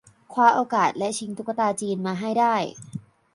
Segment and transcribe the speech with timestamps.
[0.33, 2.55] คว้าโอกาสและชิงตุ๊กตาจีนมาให้ได้